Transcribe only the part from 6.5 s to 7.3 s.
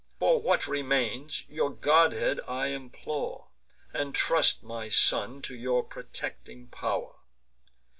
pow'r.